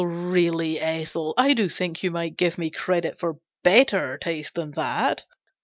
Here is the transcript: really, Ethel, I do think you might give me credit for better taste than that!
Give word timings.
really, 0.03 0.79
Ethel, 0.79 1.35
I 1.37 1.53
do 1.53 1.69
think 1.69 2.01
you 2.01 2.09
might 2.09 2.35
give 2.35 2.57
me 2.57 2.71
credit 2.71 3.19
for 3.19 3.37
better 3.63 4.17
taste 4.17 4.55
than 4.55 4.71
that! 4.71 5.23